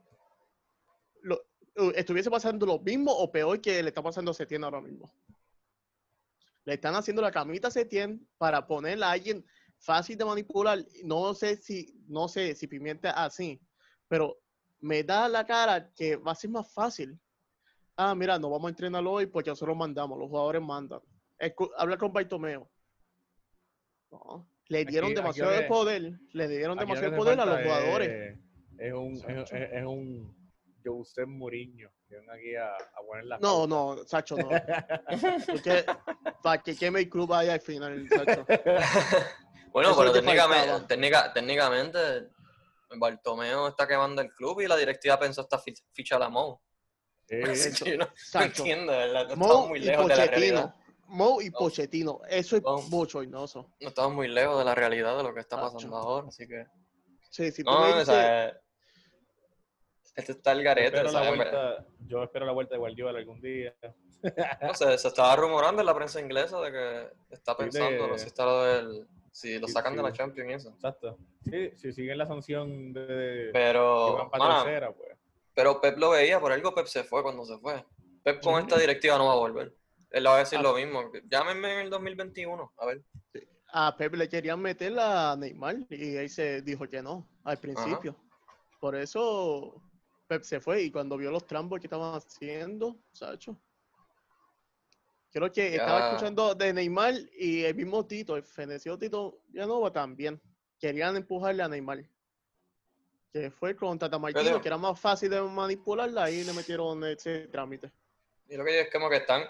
[1.22, 1.40] Lo-
[1.76, 5.10] eh, estuviese pasando lo mismo o peor que le está pasando a Setién ahora mismo.
[6.64, 9.44] Le están haciendo la camita a Setién para ponerla a alguien
[9.78, 10.84] fácil de manipular.
[11.04, 13.60] No sé si, no sé si Pimienta así,
[14.08, 14.38] pero
[14.80, 17.18] me da la cara que va a ser más fácil.
[17.96, 21.00] Ah, mira, no vamos a entrenarlo hoy porque nosotros mandamos, los jugadores mandan.
[21.38, 22.68] Escu- habla con Bartomeo.
[24.10, 27.62] No, le dieron Aquí- demasiado lo de poder, le dieron lo demasiado poder a los
[27.62, 28.08] jugadores.
[28.08, 28.38] Es,
[28.78, 30.36] es un, es, es- es un
[30.84, 31.90] José Mourinho.
[32.08, 34.48] Que ven aquí a, a poner la No, no, Sacho, no.
[35.46, 35.84] Porque
[36.42, 38.46] para que queme el club vaya al final, Sacho.
[39.72, 40.86] Bueno, Eso pero lo técnicamente, faltaba.
[40.86, 41.98] técnica- técnicamente
[42.98, 46.58] Bartomeo está quemando el club y la directiva pensó hasta fi- fichar a Mou.
[47.28, 47.84] Eso.
[47.84, 48.08] Yo no,
[48.42, 49.24] entiendo, ¿verdad?
[49.28, 50.74] No estamos Mo muy y lejos de la realidad.
[51.08, 51.58] Mo y No.
[51.58, 52.20] Pochettino.
[52.28, 52.80] Eso es No.
[52.82, 53.70] bochornoso.
[53.80, 56.66] No estamos muy lejos de la realidad de lo que está pasando ahora, así que...
[57.30, 58.48] Sí, si tú No, me o dices, sea,
[60.16, 61.36] esto está el yo, garete, espero la ¿sabes?
[61.36, 63.74] vuelta, yo espero la vuelta de Guardiola algún día.
[64.62, 68.20] No sé, se estaba rumorando en la prensa inglesa de que está pensando, no sé
[68.24, 69.06] si está lo del...
[69.30, 70.12] Si lo Sí, sacan de la.
[70.12, 70.70] Champions y eso.
[70.70, 71.18] Exacto.
[71.44, 75.05] Sí, si siguen la sanción de, que Pero, van para tercera, pues.
[75.56, 77.82] Pero Pep lo veía, por algo Pep se fue cuando se fue.
[78.22, 79.74] Pep con esta directiva no va a volver.
[80.10, 80.62] Él le va a decir Ah.
[80.62, 81.10] lo mismo.
[81.28, 83.02] Llámenme en el 2021, a ver.
[83.72, 88.14] a Pep le querían meter a Neymar y ahí se dijo que no al principio.
[88.80, 89.82] Por eso
[90.28, 93.58] Pep se fue y cuando vio los trambos que estaban haciendo, Sacho.
[95.30, 96.08] Creo que estaba Ya.
[96.10, 100.40] escuchando de Neymar y el mismo Tito, el feneció Tito Villanova también.
[100.78, 102.04] Querían empujarle a Neymar.
[103.32, 107.04] Que fue con Tata Martino, digo- que era más fácil de manipularla y le metieron
[107.04, 107.92] ese trámite.
[108.48, 109.42] Y lo que digo es como que están.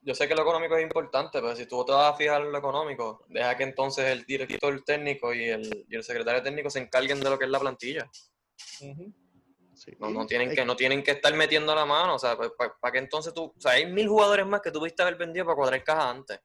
[0.00, 2.52] Yo sé que lo económico es importante, pero si tú te vas a fijar en
[2.52, 6.78] lo económico, deja que entonces el director técnico y el, y el secretario técnico se
[6.78, 8.08] encarguen de lo que es la plantilla.
[9.74, 12.14] Sí, No, no, tienen que, no tienen que estar metiendo la mano.
[12.14, 13.52] O sea, para que entonces tú.
[13.56, 16.40] O sea, hay mil jugadores más que tuviste haber vendido para cuadrar caja antes.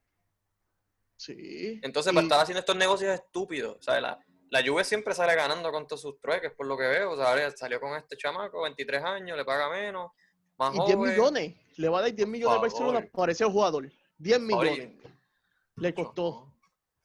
[1.15, 1.79] Sí.
[1.83, 4.19] Entonces, y- para estar haciendo estos negocios estúpidos, o sea, la,
[4.51, 7.11] la Juve siempre sale ganando con todos sus trueques, por lo que veo.
[7.11, 10.11] O sea, ahora salió con este chamaco, 23 años, le paga menos,
[10.57, 11.11] más Y 10 joven.
[11.11, 11.55] millones.
[11.77, 12.61] Le va a dar 10 millones a.
[12.61, 13.89] Barcelona por ese jugador.
[14.17, 14.91] 10 Favor, y- millones.
[15.75, 16.45] Le costó.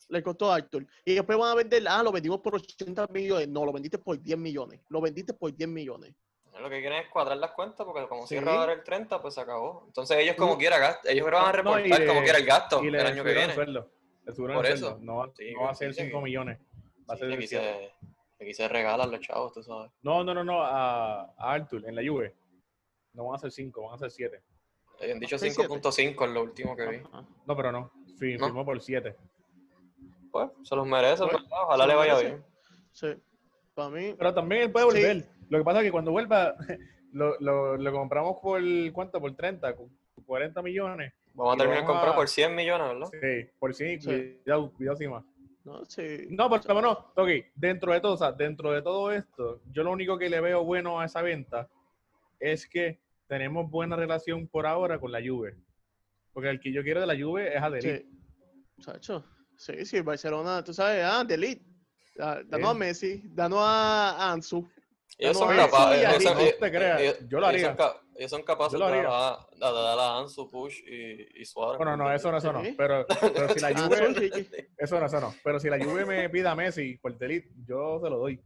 [0.08, 0.86] Le costó a Arthur.
[1.04, 3.48] Y después van a vender, ah, lo vendimos por 80 millones.
[3.48, 4.80] No, lo vendiste por 10 millones.
[4.88, 6.14] Lo vendiste por 10 millones.
[6.60, 8.28] Lo que quieren es cuadrar las cuentas porque como Sí.
[8.36, 9.82] cierra ahora el 30, pues se acabó.
[9.86, 10.58] Entonces ellos como Mm.
[10.58, 13.32] quiera gastan, ellos van a no, reportar le- como quiera el gasto el año que
[13.32, 13.54] viene.
[13.54, 13.90] sueldo.
[14.36, 14.90] Por el eso.
[14.90, 14.98] sueldo.
[15.00, 16.58] No, Sí, no va a ser dice 5 que- millones.
[17.08, 17.92] Va a Sí, ser aquí, el siete.
[18.38, 19.90] se, aquí se regalan los chavos, tú sabes.
[20.02, 20.62] No, no, no, no.
[20.62, 22.34] A, a Arthur, en la Juve.
[23.12, 24.42] No van a ser 5, van a ser 7.
[25.00, 26.96] Habían dicho Sí, 5.5 en lo último que vi.
[26.96, 27.24] Ajá.
[27.46, 27.90] No, pero no.
[28.18, 28.46] Fi- ¿No?
[28.46, 29.16] Firmó por 7.
[30.32, 31.58] Pues, se los merecen, Pues, ¿verdad?
[31.64, 32.30] Ojalá le vaya merece.
[32.34, 32.44] bien.
[32.92, 33.22] Sí.
[33.74, 34.96] Para mí, Pero también él puede Sí.
[34.98, 35.28] volver.
[35.48, 36.54] Lo que pasa es que cuando vuelva,
[37.12, 38.60] lo, lo, lo compramos por,
[38.92, 39.20] ¿cuánto?
[39.20, 39.90] Por 30, cu-
[40.26, 41.12] 40 millones.
[41.34, 43.08] Vamos a terminar vamos comprar a- por 100 millones, ¿verdad?
[43.20, 44.38] Sí, por sí, Sí.
[44.44, 45.24] cuidado, cuidado sin más.
[45.64, 46.26] No, sí.
[46.30, 49.82] No, pero pero no, ok, dentro de todo, o sea, dentro de todo esto, yo
[49.82, 51.68] lo único que le veo bueno a esa venta
[52.38, 55.56] es que tenemos buena relación por ahora con la Juve.
[56.32, 57.96] Porque el que yo quiero de la Juve es a Delhi.
[57.98, 58.08] Sí.
[58.76, 59.24] Muchacho.
[59.56, 61.64] Sí, sí, Barcelona, tú sabes, ah, Delete.
[62.16, 62.74] Danos a.
[62.74, 64.68] Messi, danos a Ansu.
[65.18, 66.58] Ellos no, son capaces.
[66.58, 67.76] te creas, ellos- yo lo haría.
[68.16, 71.78] Ellos son capaces de dar a, de dar a Ansu, Push y, y Suárez.
[71.78, 72.62] Bueno, no, eso no, eso no.
[72.62, 72.74] Sí.
[72.78, 75.34] Pero, pero si la Juve, eso no, eso no.
[75.42, 78.40] Pero si la Juve me pida a Messi por Delhi, yo se lo doy.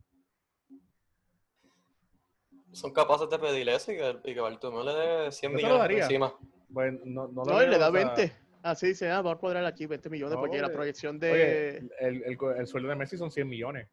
[2.73, 5.63] Son capaces de pedir eso y que, y que Bartomeu le dé 100 Yo se
[5.63, 6.03] lo millones daría.
[6.05, 6.35] encima.
[6.73, 8.37] Pues no, no lo No, y le da o sea, 20.
[8.63, 11.33] Así dice, ah, va a cuadrar aquí 20 millones No, porque la oye, proyección de.
[11.33, 13.89] Oye, el, el, el sueldo de Messi son 100 millones.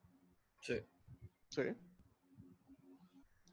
[0.62, 0.76] Sí.
[1.50, 1.62] Sí.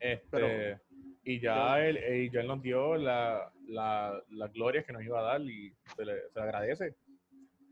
[0.01, 0.81] Este, Pero-
[1.25, 5.21] y ya él, y ya él nos dio la, la, las glorias que nos iba
[5.21, 6.95] a dar y se le, se le agradece.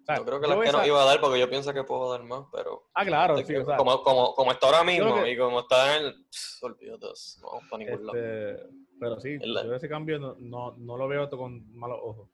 [0.02, 1.72] O sea, Yo creo que las que esa- nos iba a dar porque yo pienso
[1.74, 4.52] que puedo dar más, pero Ah, claro, es sí, que o sea, como, como, como
[4.52, 6.14] está ahora mismo que- y como está en el...
[6.30, 7.06] Pss, olvídate,
[7.42, 8.18] no vamos para ningún lado.
[8.18, 8.66] este,
[8.98, 12.28] pero sí, Es la- yo ese cambio no, no, no lo veo con malos ojos.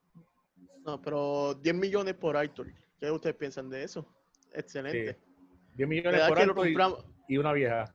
[0.84, 2.68] No, pero 10 millones por Arthur.
[3.00, 4.06] ¿Qué ustedes piensan de eso?
[4.52, 5.02] Excelente.
[5.02, 5.16] 10
[5.74, 6.66] De millones verdad por alto
[7.28, 7.92] y, y una vieja.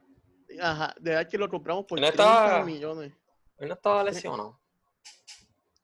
[0.59, 2.63] Ajá, de verdad que lo compramos por ¿Quién 30 está?
[2.63, 3.13] millones.
[3.57, 4.59] Él no estaba lesionado.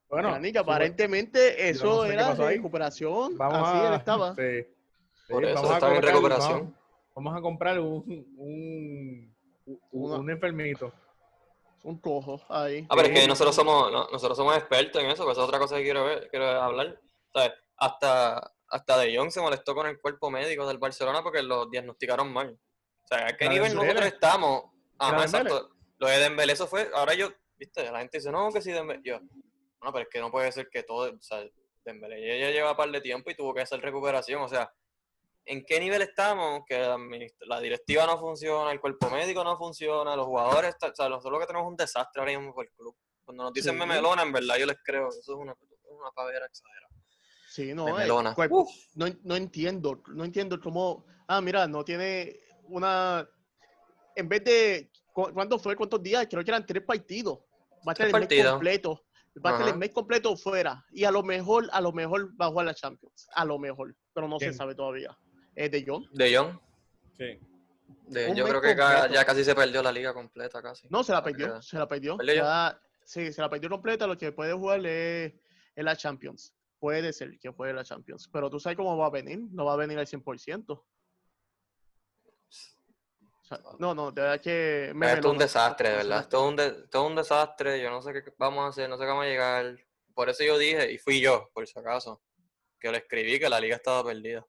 [0.08, 3.36] Bueno, Bueno, sí, aparentemente eso no sé era de recuperación.
[3.36, 4.34] vamos Así a, él estaba.
[4.34, 6.60] sí, sí, Por eso vamos a en recuperación.
[6.60, 6.74] Vamos,
[7.14, 10.92] vamos a comprar un, un, un, un enfermito.
[11.84, 12.86] Un cojo ahí.
[12.88, 15.46] Ah, pero es que nosotros somos, no- nosotros somos expertos en eso, que esa es
[15.46, 17.00] otra cosa que quiero ver, quiero hablar.
[17.32, 17.52] ¿Sabes?
[17.76, 22.32] Hasta, hasta De Jong se molestó con el cuerpo médico del Barcelona porque lo diagnosticaron
[22.32, 22.58] mal.
[23.10, 23.92] O sea, ¿a qué La nivel Dembélé.
[23.94, 24.64] nosotros estamos?
[24.98, 25.24] La Dembélé.
[25.24, 25.70] exacto.
[25.98, 29.00] Lo de Dembélé, eso fue, ahora yo, viste, la gente dice, no, que si Dembélé,
[29.02, 31.44] yo, bueno, pero es que no puede ser que todo, o sea,
[31.84, 34.70] Dembélé ya, lleva un par de tiempo y tuvo que hacer recuperación, o sea,
[35.46, 36.60] ¿en qué nivel estamos?
[36.66, 36.98] Que la,
[37.46, 41.32] la directiva no funciona, el cuerpo médico no funciona, los jugadores, está- o sea, nosotros
[41.32, 42.94] lo que tenemos es un desastre ahora mismo por el club.
[43.24, 43.78] Cuando nos dicen Sí.
[43.78, 46.88] memelona, en verdad yo les creo, eso es una, una pavera exagerada.
[47.48, 48.34] Sí, no, el melona.
[48.34, 52.38] cuerpo- no, no entiendo, no entiendo cómo, ah, mira, no tiene
[52.68, 53.28] una,
[54.16, 55.76] en vez de, cu- ¿cuánto fue?
[55.76, 56.26] ¿Cuántos días?
[56.30, 57.38] Creo que eran tres partidos.
[57.86, 59.04] Va a estar el mes completo.
[59.44, 60.84] Va a estar el mes completo fuera.
[60.90, 63.28] Y a lo mejor, a lo mejor va a jugar la Champions.
[63.34, 63.94] A lo mejor.
[64.12, 64.52] Pero no ¿Quién?
[64.52, 65.16] se sabe todavía.
[65.54, 66.04] Es de John.
[66.12, 66.58] De Jong,
[67.16, 67.38] Sí.
[68.08, 69.14] de- yo creo que completo.
[69.14, 70.88] ya casi se perdió la liga completa, casi.
[70.90, 71.60] No, se la perdió.
[71.62, 72.16] Se la perdió.
[72.16, 72.42] ¿Perdió ya?
[72.42, 74.06] Ya- sí, se la perdió completa.
[74.06, 75.34] Lo que puede jugar es,
[75.76, 76.52] es la Champions.
[76.80, 78.28] Puede ser que juegue la Champions.
[78.32, 79.40] Pero tú sabes cómo va a venir.
[79.50, 80.84] No va a venir al 100%.
[83.48, 84.92] Sea, no, no, de verdad que...
[84.94, 86.20] me Esto es un desastre, de verdad.
[86.20, 87.80] Esto es un, de- esto es un desastre.
[87.82, 89.78] Yo no sé qué vamos a hacer, no sé cómo vamos a llegar.
[90.14, 92.20] Por eso yo dije, y fui yo, por si acaso,
[92.78, 94.46] que le escribí que la liga estaba perdida.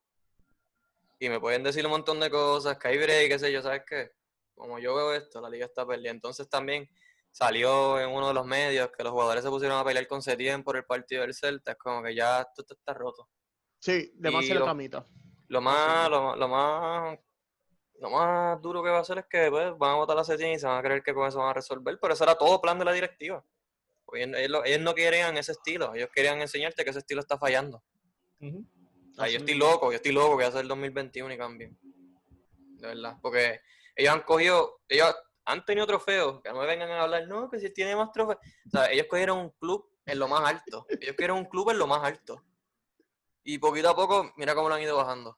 [1.20, 3.84] Y me pueden decir un montón de cosas, que hay break, qué sé yo, ¿sabes
[3.88, 4.12] qué?
[4.56, 6.12] Como yo veo esto, la liga está perdida.
[6.12, 6.90] Entonces también
[7.32, 10.64] salió en uno de los medios que los jugadores se pusieron a pelear con Setién
[10.64, 11.72] por el partido del Celta.
[11.74, 13.30] Es como que ya esto, esto está roto.
[13.80, 15.06] Sí, de más se lo- camita.
[15.48, 17.18] Lo más, lo, lo más,
[18.00, 20.52] lo más duro que va a hacer es que pues, van a votar a Setién
[20.54, 22.62] y se van a creer que con eso van a resolver, pero eso era todo
[22.62, 23.44] plan de la directiva.
[24.06, 27.22] Pues Ellos, ellos lo- ellos no querían ese estilo, ellos querían enseñarte que ese estilo
[27.22, 27.84] está fallando.
[28.40, 28.66] Ujú.
[29.12, 31.34] O sea, Así yo estoy loco, yo estoy loco que va a ser el 2021
[31.34, 31.78] y cambien.
[32.78, 33.60] De verdad, porque
[33.96, 35.14] ellos han cogido, ellos
[35.46, 38.40] han tenido trofeos, que no me vengan a hablar, no, que si tiene más trofeos.
[38.68, 41.80] O sea, ellos cogieron un club en lo más alto, ellos cogieron un club en
[41.80, 42.44] lo más alto.
[43.44, 45.38] Y poquito a poco, mira cómo lo han ido bajando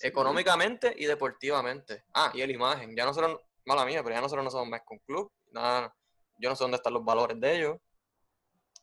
[0.00, 0.06] Sí.
[0.06, 2.04] económicamente y deportivamente.
[2.14, 2.94] Ah, y el imagen.
[2.96, 5.30] Ya nosotros, mala mía, pero ya nosotros no somos más un club.
[5.50, 5.94] Nada,
[6.38, 7.78] yo no sé dónde están los valores de ellos.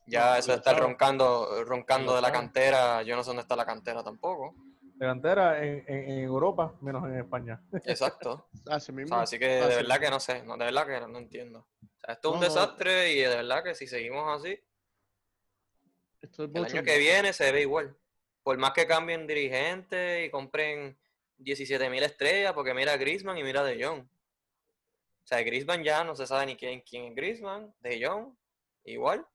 [0.06, 3.56] Ya No, eso de estar roncando, roncando de la cantera, yo no sé dónde está
[3.56, 4.54] la cantera tampoco.
[4.94, 7.60] Delantera en, en, en Europa, menos en España.
[7.84, 8.48] Exacto.
[8.70, 9.16] Así O mismo.
[9.16, 11.66] sea, así que de verdad que no sé, no, de verdad que no, no entiendo.
[11.82, 12.54] O sea, esto es un No, no.
[12.54, 14.58] desastre y de verdad que si seguimos así,
[16.22, 17.96] Esto es el año que viene se ve igual.
[18.42, 20.96] Por más que cambien dirigentes y compren
[21.38, 24.00] 17 mil estrellas, porque mira a Griezmann y mira a De Jong.
[24.00, 28.34] O sea, Griezmann ya no se sabe ni quién, quién es Griezmann, De Jong,
[28.84, 29.26] igual.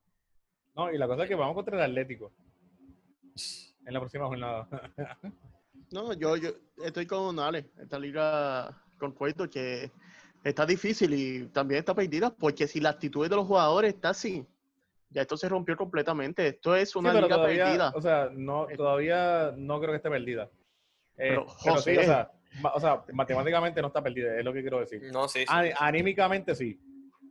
[0.74, 2.32] No, y la cosa es que vamos contra el Atlético
[3.86, 4.68] en la próxima jornada.
[5.90, 9.90] No, yo, yo estoy con Ale, esta liga concuerdo que
[10.42, 14.46] está difícil y también está perdida, porque si la actitud de los jugadores está así,
[15.10, 16.46] ya esto se rompió completamente.
[16.46, 17.92] Esto es una sí, liga todavía, perdida.
[17.94, 20.48] o sea, no, todavía no creo que esté perdida.
[21.24, 22.32] Eh, Pero, pero, sí, o sea,
[22.74, 25.00] o sea, matemáticamente no está perdida, es lo que quiero decir.
[25.12, 25.46] No, sí, sí.
[25.48, 26.78] Ani- anímicamente sí,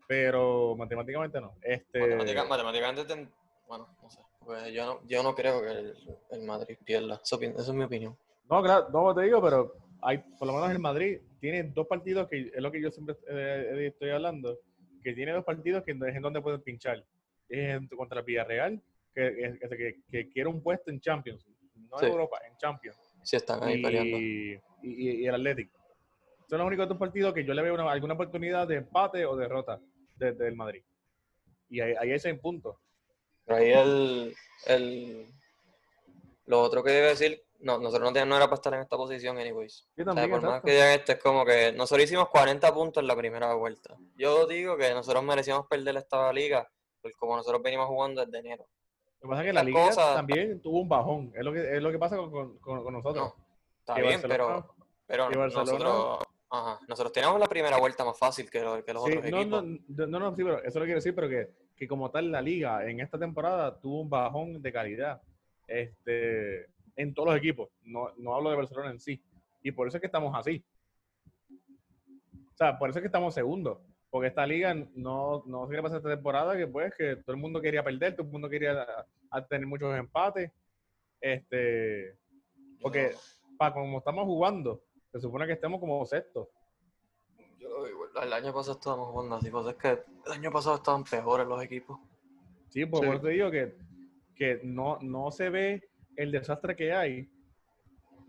[0.07, 1.55] pero matemáticamente no.
[1.61, 3.29] Este, Matemática- matemáticamente, ten-
[3.67, 4.19] bueno, no sé.
[4.45, 5.95] Pues yo no, yo no creo que el,
[6.31, 7.21] el Madrid pierda.
[7.23, 8.17] Esa es mi opinión.
[8.49, 12.27] No, claro, no te digo, pero hay, por lo menos el Madrid tiene dos partidos
[12.29, 14.57] que es lo que yo siempre eh, estoy hablando,
[15.03, 17.03] que tiene dos partidos que es en donde pueden pinchar.
[17.49, 18.81] Es contra el Villarreal
[19.13, 21.45] que, que, que quiere un puesto en Champions,
[21.89, 22.05] no Sí.
[22.05, 22.97] en Europa, en Champions.
[23.23, 24.17] Sí, están ahí peleando.
[24.83, 25.77] y, el Atlético.
[26.49, 29.35] Son los únicos dos partidos que yo le veo una- alguna oportunidad de empate o
[29.35, 29.79] derrota
[30.15, 30.83] desde el Madrid.
[31.69, 32.75] Y ahí, ahí hay seis puntos.
[33.45, 34.35] Pero ahí el,
[34.67, 35.25] el...
[36.45, 38.97] Lo otro que debe decir, no, nosotros no, teníamos- no era para estar en esta
[38.97, 39.87] posición anyways.
[39.95, 42.73] Yo O sea, también, por más que digan esto, es como que nosotros hicimos 40
[42.73, 43.95] puntos en la primera vuelta.
[44.17, 46.69] Yo digo que nosotros merecíamos perder esta liga,
[47.17, 48.67] como nosotros venimos jugando desde enero.
[49.21, 51.31] Lo que pasa es que la liga cosas- también tuvo un bajón.
[51.35, 53.33] Es lo que, es lo que pasa con, con- nosotros.
[53.37, 53.45] No,
[53.79, 54.65] está Que bien, Barcelona-
[55.05, 59.03] pero, pero nosotros, ajá, nosotros teníamos la primera vuelta más fácil que, lo- que los
[59.03, 59.63] Sí, otros no, equipos.
[59.63, 62.41] no, no, no, sí, pero eso lo quiero decir, pero que, que como tal la
[62.41, 65.21] liga en esta temporada tuvo un bajón de calidad
[65.67, 67.69] este, en todos los equipos.
[67.83, 69.21] No, no hablo de Barcelona en sí.
[69.63, 70.63] Y por eso es que estamos así.
[72.53, 73.77] O sea, por eso es que estamos segundos.
[74.11, 77.41] Porque esta liga no, no sé qué pasa esta temporada, que pues que todo el
[77.41, 80.51] mundo quería perder, todo el mundo quería a- a tener muchos empates.
[81.19, 82.17] Este,
[82.81, 83.11] porque
[83.57, 86.47] para como estamos jugando, se supone que estemos como sextos.
[87.57, 89.89] Yo lo digo, el año pasado estábamos jugando así, pues es que
[90.25, 91.97] el año pasado estaban peores los equipos.
[92.69, 93.05] Sí, pues Sí.
[93.07, 93.77] por eso te digo que,
[94.35, 97.29] que no, no se ve el desastre que hay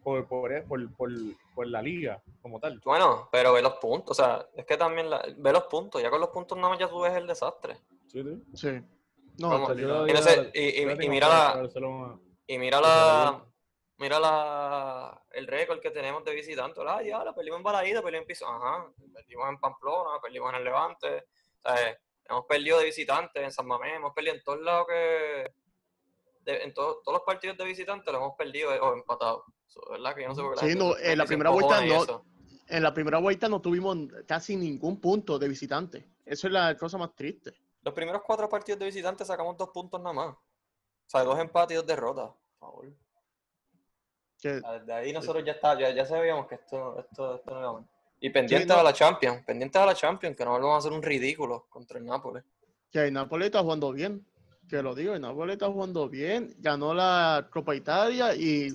[0.03, 1.11] por, por, por, por,
[1.55, 2.81] por la liga como tal.
[2.85, 6.11] Bueno, pero ve los puntos, o sea, es que también la- ve los puntos, ya
[6.11, 7.77] con los puntos nada más ya tú ves el desastre.
[8.09, 8.43] Sí, sí.
[8.55, 8.81] Sí.
[9.38, 11.69] No, Yo lo Y, no digo- sé, y, y- yo lo y tengo mira la,
[12.47, 13.45] y mira la,
[13.97, 16.85] mira la, el récord que tenemos de visitantes.
[16.87, 20.57] Ah, ya, la perdimos en Balaída, perdimos en Piso, ajá, perdimos en Pamplona, perdimos en
[20.59, 21.25] el Levante,
[22.29, 25.53] hemos perdido de visitantes en San Mamés, hemos perdido en todos lados que,
[26.41, 29.45] de- en to- todos los partidos de visitantes los hemos perdido eh, o empatado.
[29.73, 30.15] Eso, ¿verdad?
[30.15, 32.25] Que yo no sé por qué Sí, no, en la primera vuelta no-.
[32.69, 36.09] En la primera vuelta no tuvimos casi ningún punto de visitante.
[36.25, 37.53] Eso es la cosa más triste.
[37.83, 40.35] Los primeros cuatro partidos de visitantes sacamos dos puntos nada más.
[40.35, 40.39] O
[41.07, 42.31] sea, dos empates y dos derrotas.
[42.59, 42.93] Por favor.
[44.41, 47.73] Que, Desde ahí nosotros ya está, ya, ya sabíamos que esto, esto, esto no iba
[47.75, 47.89] mal.
[48.21, 48.81] Y pendientes no.
[48.81, 51.99] a la Champions, pendientes a la Champions, que no vamos a hacer un ridículo contra
[51.99, 52.45] el Nápoles.
[52.91, 54.25] que el Napoli está jugando bien.
[54.69, 56.55] Que lo digo, el Napoli está jugando bien.
[56.59, 58.71] Ganó la Copa Italia y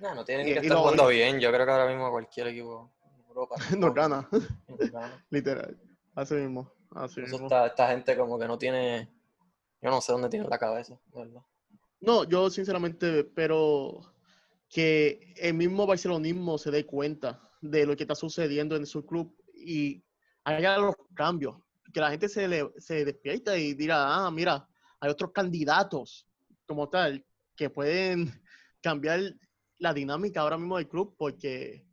[0.00, 1.40] No, no tiene ni Y- que estar jugando bien.
[1.40, 3.56] Yo creo que ahora mismo cualquier equipo en Europa.
[3.78, 4.28] nos gana.
[4.68, 5.24] nos gana.
[5.30, 5.76] Literal.
[6.14, 6.72] Así mismo.
[6.90, 7.46] Así Eso mismo.
[7.46, 9.08] está- esta gente como que no tiene.
[9.80, 11.42] Yo no sé dónde tiene la cabeza, verdad.
[12.00, 14.00] No, yo sinceramente, pero
[14.68, 19.34] que el mismo barcelonismo se dé cuenta de lo que está sucediendo en su club
[19.54, 20.02] y
[20.44, 21.56] haga los cambios.
[21.92, 24.66] Que la gente se, le, se despierta y diga, ah, mira,
[25.00, 26.26] hay otros candidatos
[26.66, 27.24] como tal
[27.56, 28.32] que pueden
[28.82, 29.20] cambiar
[29.84, 31.84] la dinámica ahora mismo del club porque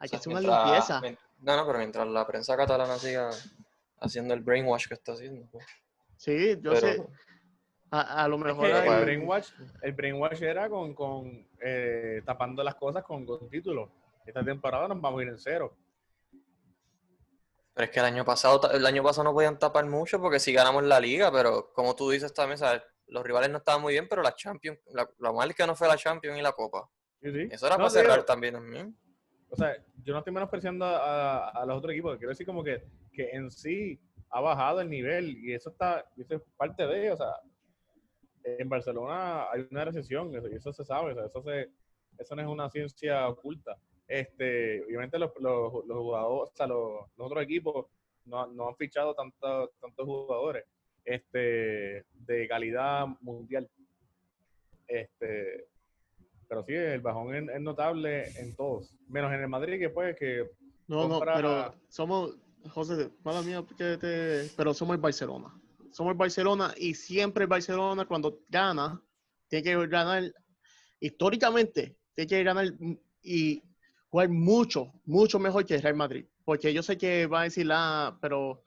[0.00, 1.18] hay O que sea, hacer una mientras- limpieza.
[1.40, 3.30] No, no, pero mientras la prensa catalana siga
[4.00, 5.46] haciendo el brainwash que está haciendo.
[5.52, 5.64] pues,
[6.16, 7.06] Sí, yo pero- sé,
[7.90, 9.48] a, a lo Es mejor que el brainwash,
[9.82, 13.88] el brainwash era con, con eh, tapando las cosas con, con títulos.
[14.26, 15.74] Esta temporada nos vamos a ir en cero.
[17.74, 20.52] Pero es que el año pasado, el año pasado no podían tapar mucho porque si
[20.52, 22.82] ganamos la liga, pero como tú dices también, ¿sabes?
[23.10, 25.88] los rivales no estaban muy bien, pero la Champions, la, lo mal que no fue
[25.88, 26.86] la Champions y la Copa.
[27.22, 27.48] Sí, sí.
[27.50, 28.96] Eso era No, para te digo, cerrar también también.
[29.50, 32.16] O sea, yo no estoy menospreciando a, a los otros equipos.
[32.18, 33.98] Quiero decir como que, que en sí
[34.30, 37.34] ha bajado el nivel y eso está, y eso es parte de, o sea,
[38.44, 41.70] en Barcelona hay una recesión, eso, y eso se sabe, o sea, eso, se,
[42.18, 43.76] eso no es una ciencia oculta.
[44.06, 47.86] Este, obviamente los, los, los jugadores, o sea, los, los otros equipos
[48.26, 50.64] no, no han fichado tanto- tantos jugadores
[51.04, 53.68] este, de calidad mundial.
[54.86, 55.67] Este,
[56.48, 60.16] pero sí, el bajón es, es notable en todos, menos en el Madrid, que pues
[60.16, 60.50] que
[60.86, 62.36] No, no, pero somos,
[62.70, 65.52] José, mala mía, que te- pero somos el Barcelona.
[65.92, 69.00] Somos el Barcelona y siempre el Barcelona cuando gana,
[69.48, 70.32] tiene que ganar,
[71.00, 72.66] históricamente, tiene que ganar
[73.22, 73.62] y
[74.08, 76.26] jugar mucho, mucho mejor que el Real Madrid.
[76.44, 78.62] Porque yo sé que va a decir, ah, pero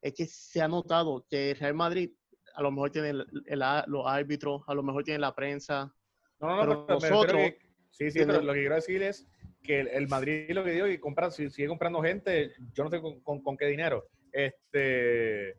[0.00, 2.10] es que se ha notado que el Real Madrid
[2.54, 5.94] a lo mejor tiene el- el- los árbitros, a lo mejor tiene la prensa.
[6.40, 7.58] No, no, no, Pero nosotros que-
[7.90, 9.26] sí, sí, pero lo que quiero decir es
[9.62, 12.90] que el, el Madrid lo que digo que compra, si- sigue comprando gente, yo no
[12.90, 14.06] sé con, con- con qué dinero.
[14.32, 15.56] Este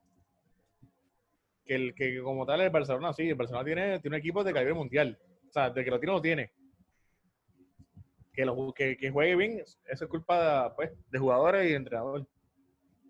[1.66, 4.54] que el que como tal el Barcelona sí, el Barcelona tiene, tiene un equipo de
[4.54, 5.20] calibre mundial.
[5.50, 6.52] O sea, de que lo tiene, lo tiene.
[8.34, 12.26] Que, lo, que, que juegue bien, eso es culpa pues, de jugadores y entrenadores.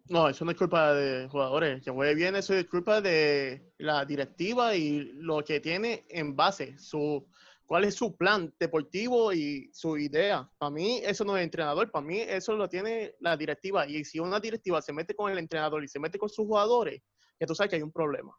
[0.09, 1.83] No, eso no es culpa de jugadores.
[1.83, 6.77] Que juegue bien, eso es culpa de la directiva y lo que tiene en base,
[6.79, 7.27] su
[7.67, 10.49] cuál es su plan deportivo y su idea.
[10.57, 13.85] Para mí, eso no es entrenador, para mí eso lo tiene la directiva.
[13.85, 17.01] Y si una directiva se mete con el entrenador y se mete con sus jugadores,
[17.39, 18.35] ya tú sabes que hay un problema.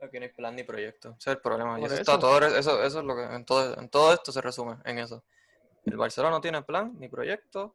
[0.00, 1.10] Aquí no hay plan ni proyecto.
[1.18, 1.78] Ese es el problema.
[1.78, 2.00] Y eso, eso.
[2.00, 5.00] está todo, eso, eso es lo que en todo, en todo esto se resume en
[5.00, 5.24] eso.
[5.84, 7.74] El Barcelona no tiene plan ni proyecto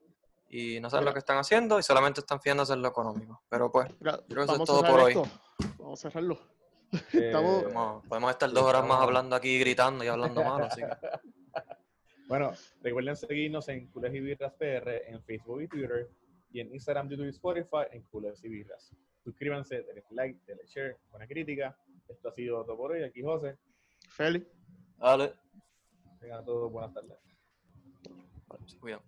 [0.50, 1.12] y no saben Mira.
[1.12, 3.44] lo que están haciendo y solamente están fijándose en lo económico.
[3.50, 5.14] Pero pues, Mira, creo que eso es todo por hoy.
[5.78, 6.55] Vamos a cerrarlo.
[7.14, 10.66] Estamos- podemos, podemos estar dos horas más hablando aquí, gritando y hablando malo.
[10.66, 10.88] Así que
[12.28, 16.10] Bueno, recuerden seguirnos en Cules y Birras PR en Facebook y Twitter
[16.52, 18.92] y en Instagram, YouTube y Spotify en Cules y Birras.
[19.24, 21.78] Suscríbanse, denle like, denle share, buena crítica.
[22.08, 23.04] Esto ha sido todo por hoy.
[23.04, 23.58] Aquí José.
[24.10, 24.46] Feli.
[24.98, 25.34] dale,
[26.20, 27.18] Tengan todos buenas tardes.
[28.66, 29.02] se cuidan.